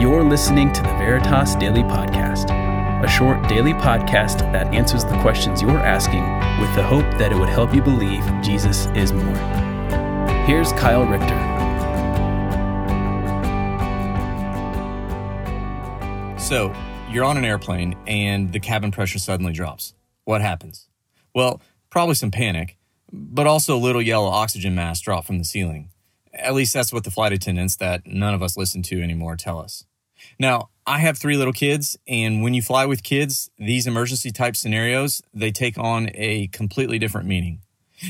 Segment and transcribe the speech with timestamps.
[0.00, 2.48] You're listening to the Veritas Daily Podcast,
[3.04, 6.22] a short daily podcast that answers the questions you're asking
[6.58, 9.36] with the hope that it would help you believe Jesus is more.
[10.46, 11.36] Here's Kyle Richter.
[16.38, 16.74] So,
[17.10, 19.92] you're on an airplane and the cabin pressure suddenly drops.
[20.24, 20.88] What happens?
[21.34, 22.78] Well, probably some panic,
[23.12, 25.90] but also a little yellow oxygen mask drop from the ceiling.
[26.32, 29.58] At least that's what the flight attendants that none of us listen to anymore tell
[29.58, 29.84] us.
[30.38, 34.56] Now, I have three little kids, and when you fly with kids, these emergency type
[34.56, 37.60] scenarios, they take on a completely different meaning.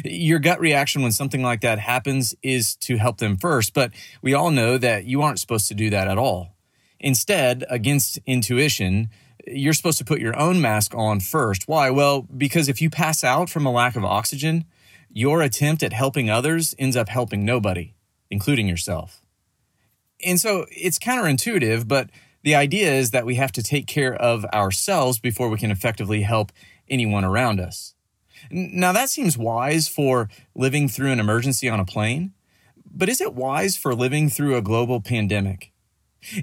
[0.05, 3.93] Your gut reaction when something like that happens is to help them first, but
[4.23, 6.55] we all know that you aren't supposed to do that at all.
[7.01, 9.09] Instead, against intuition,
[9.47, 11.67] you're supposed to put your own mask on first.
[11.67, 11.91] Why?
[11.91, 14.65] Well, because if you pass out from a lack of oxygen,
[15.11, 17.95] your attempt at helping others ends up helping nobody,
[18.31, 19.20] including yourself.
[20.25, 22.11] And so it's counterintuitive, but
[22.43, 26.23] the idea is that we have to take care of ourselves before we can effectively
[26.23, 26.53] help
[26.89, 27.95] anyone around us.
[28.51, 32.33] Now, that seems wise for living through an emergency on a plane,
[32.91, 35.73] but is it wise for living through a global pandemic?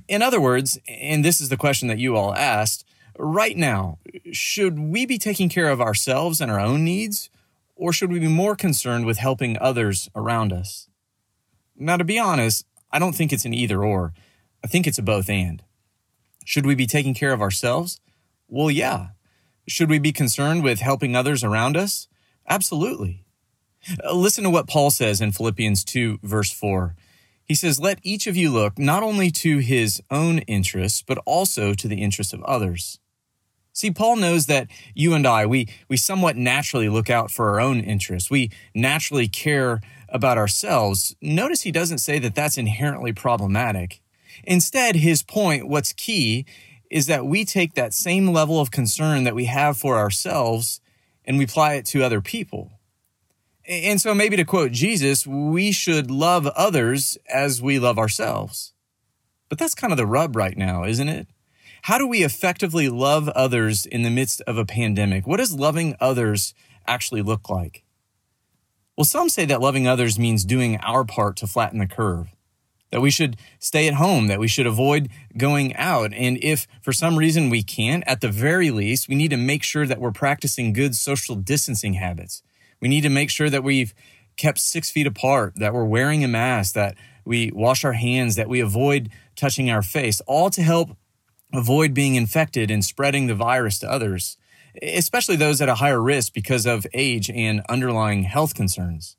[0.08, 2.86] In other words, and this is the question that you all asked,
[3.18, 3.98] right now,
[4.32, 7.30] should we be taking care of ourselves and our own needs,
[7.76, 10.88] or should we be more concerned with helping others around us?
[11.76, 14.14] Now, to be honest, I don't think it's an either or.
[14.64, 15.64] I think it's a both and.
[16.46, 18.00] Should we be taking care of ourselves?
[18.48, 19.10] Well, yeah.
[19.68, 22.08] Should we be concerned with helping others around us?
[22.48, 23.26] Absolutely.
[24.04, 26.96] Uh, listen to what Paul says in Philippians 2, verse 4.
[27.44, 31.74] He says, Let each of you look not only to his own interests, but also
[31.74, 33.00] to the interests of others.
[33.78, 37.62] See, Paul knows that you and I, we, we somewhat naturally look out for our
[37.62, 38.32] own interests.
[38.32, 41.16] We naturally care about ourselves.
[41.22, 44.02] Notice he doesn't say that that's inherently problematic.
[44.46, 46.48] Instead, his point, what's key,
[46.90, 50.82] is that we take that same level of concern that we have for ourselves
[51.24, 52.80] and we apply it to other people.
[53.68, 58.74] And so, maybe to quote Jesus, we should love others as we love ourselves.
[59.50, 61.28] But that's kind of the rub right now, isn't it?
[61.88, 65.26] How do we effectively love others in the midst of a pandemic?
[65.26, 66.54] What does loving others
[66.86, 67.86] actually look like?
[68.98, 72.28] Well, some say that loving others means doing our part to flatten the curve,
[72.92, 76.12] that we should stay at home, that we should avoid going out.
[76.12, 79.64] And if for some reason we can't, at the very least, we need to make
[79.64, 82.44] sure that we're practicing good social distancing habits.
[82.82, 83.94] We need to make sure that we've
[84.36, 88.50] kept six feet apart, that we're wearing a mask, that we wash our hands, that
[88.50, 90.98] we avoid touching our face, all to help
[91.54, 94.38] avoid being infected and spreading the virus to others,
[94.82, 99.16] especially those at a higher risk because of age and underlying health concerns.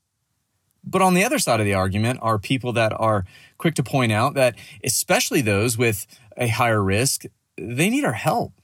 [0.85, 3.25] But on the other side of the argument are people that are
[3.59, 6.07] quick to point out that, especially those with
[6.37, 7.25] a higher risk,
[7.57, 8.55] they need our help.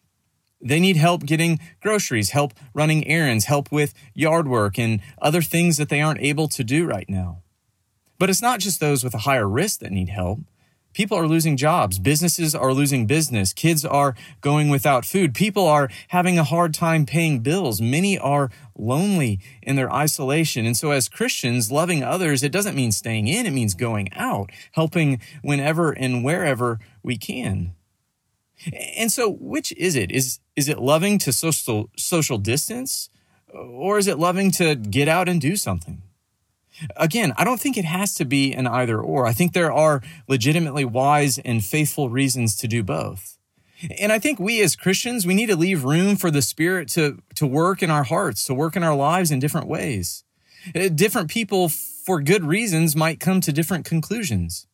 [0.60, 5.76] They need help getting groceries, help running errands, help with yard work, and other things
[5.76, 7.42] that they aren't able to do right now.
[8.18, 10.40] But it's not just those with a higher risk that need help.
[10.94, 11.98] People are losing jobs.
[11.98, 13.52] Businesses are losing business.
[13.52, 15.34] Kids are going without food.
[15.34, 17.80] People are having a hard time paying bills.
[17.80, 20.64] Many are lonely in their isolation.
[20.64, 24.50] And so, as Christians, loving others, it doesn't mean staying in, it means going out,
[24.72, 27.74] helping whenever and wherever we can.
[28.96, 30.10] And so, which is it?
[30.10, 33.10] Is, is it loving to social, social distance,
[33.52, 36.02] or is it loving to get out and do something?
[36.96, 39.26] Again, I don't think it has to be an either or.
[39.26, 43.38] I think there are legitimately wise and faithful reasons to do both.
[43.98, 47.20] And I think we as Christians, we need to leave room for the Spirit to,
[47.34, 50.24] to work in our hearts, to work in our lives in different ways.
[50.74, 54.66] Uh, different people, for good reasons, might come to different conclusions.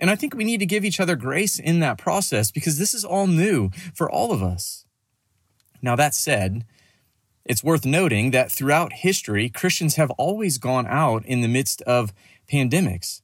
[0.00, 2.94] And I think we need to give each other grace in that process because this
[2.94, 4.84] is all new for all of us.
[5.82, 6.64] Now, that said,
[7.48, 12.12] it's worth noting that throughout history, Christians have always gone out in the midst of
[12.50, 13.22] pandemics.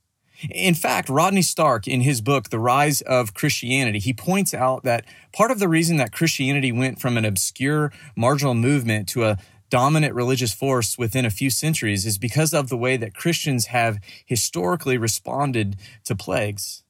[0.50, 5.04] In fact, Rodney Stark, in his book, The Rise of Christianity, he points out that
[5.32, 9.38] part of the reason that Christianity went from an obscure marginal movement to a
[9.70, 13.98] dominant religious force within a few centuries is because of the way that Christians have
[14.26, 16.81] historically responded to plagues.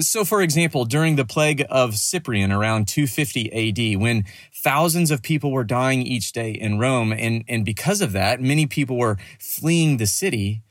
[0.00, 5.52] So, for example, during the plague of Cyprian around 250 AD, when thousands of people
[5.52, 9.96] were dying each day in Rome, and, and because of that, many people were fleeing
[9.96, 10.62] the city,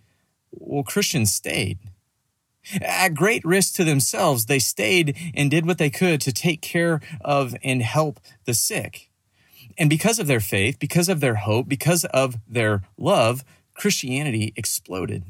[0.52, 1.80] well, Christians stayed.
[2.82, 7.00] At great risk to themselves, they stayed and did what they could to take care
[7.22, 9.10] of and help the sick.
[9.78, 15.24] And because of their faith, because of their hope, because of their love, Christianity exploded.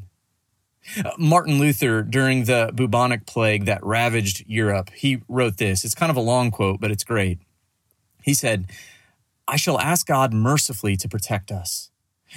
[1.03, 5.83] Uh, Martin Luther, during the bubonic plague that ravaged Europe, he wrote this.
[5.83, 7.39] It's kind of a long quote, but it's great.
[8.23, 8.65] He said,
[9.47, 11.89] I shall ask God mercifully to protect us.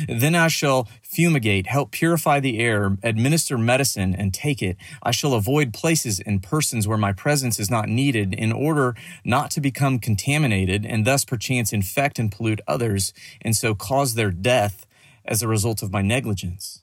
[0.08, 4.76] Then I shall fumigate, help purify the air, administer medicine, and take it.
[5.02, 8.94] I shall avoid places and persons where my presence is not needed in order
[9.24, 13.12] not to become contaminated and thus perchance infect and pollute others
[13.42, 14.86] and so cause their death
[15.24, 16.79] as a result of my negligence.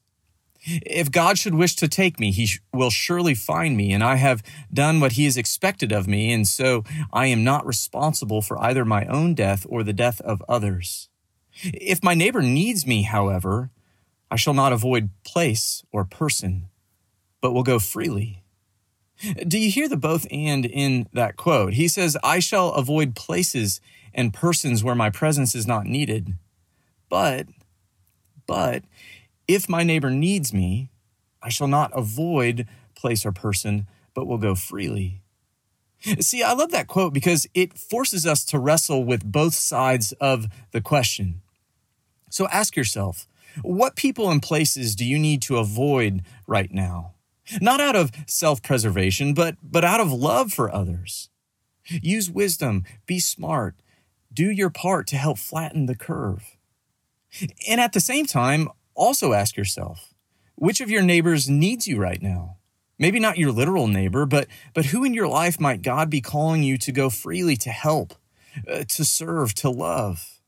[0.70, 4.44] If God should wish to take me, he will surely find me, and I have
[4.74, 6.84] done what he has expected of me, and so
[7.14, 11.08] I am not responsible for either my own death or the death of others.
[11.64, 13.72] If my neighbor needs me, however,
[14.30, 16.68] I shall not avoid place or person,
[17.40, 18.44] but will go freely.
[19.48, 21.74] Do you hear the both and in that quote?
[21.74, 23.80] He says, I shall avoid places
[24.14, 26.34] and persons where my presence is not needed.
[27.10, 27.48] But,
[28.46, 28.84] but,
[29.48, 30.90] if my neighbor needs me,
[31.42, 35.22] I shall not avoid place or person, but will go freely.
[36.20, 40.48] See, I love that quote because it forces us to wrestle with both sides of
[40.72, 41.42] the question.
[42.30, 43.28] So ask yourself,
[43.64, 47.14] what people and places do you need to avoid right now?
[47.62, 51.30] Not out of self preservation, but, but out of love for others.
[51.90, 53.76] Use wisdom, be smart,
[54.32, 56.58] do your part to help flatten the curve.
[57.68, 60.14] And at the same time, also ask yourself,
[60.56, 62.58] which of your neighbors needs you right now?
[63.00, 66.64] Maybe not your literal neighbor, but, but who in your life might God be calling
[66.64, 68.16] you to go freely to help,
[68.68, 70.40] uh, to serve, to love?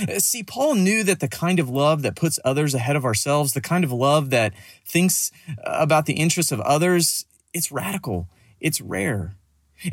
[0.00, 3.52] Uh, see, Paul knew that the kind of love that puts others ahead of ourselves,
[3.52, 4.54] the kind of love that
[4.84, 5.32] thinks
[5.64, 8.28] about the interests of others, it's radical,
[8.60, 9.34] it's rare.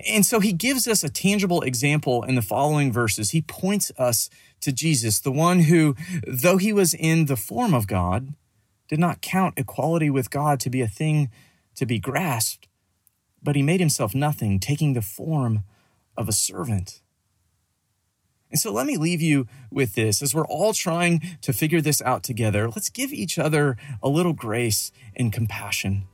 [0.07, 3.31] And so he gives us a tangible example in the following verses.
[3.31, 4.29] He points us
[4.61, 5.95] to Jesus, the one who,
[6.27, 8.33] though he was in the form of God,
[8.87, 11.29] did not count equality with God to be a thing
[11.75, 12.67] to be grasped,
[13.41, 15.63] but he made himself nothing, taking the form
[16.17, 17.01] of a servant
[18.51, 22.01] and so let me leave you with this as we're all trying to figure this
[22.01, 22.67] out together.
[22.67, 26.07] Let's give each other a little grace and compassion.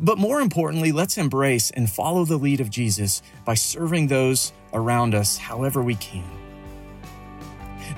[0.00, 5.14] But more importantly, let's embrace and follow the lead of Jesus by serving those around
[5.14, 6.24] us however we can.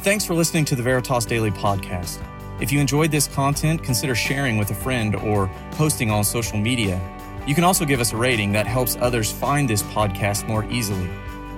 [0.01, 2.23] Thanks for listening to the Veritas Daily Podcast.
[2.61, 7.01] If you enjoyed this content, consider sharing with a friend or posting on social media.
[7.47, 11.09] You can also give us a rating that helps others find this podcast more easily.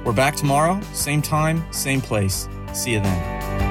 [0.05, 2.49] We're back tomorrow, same time, same place.
[2.73, 3.66] See you then.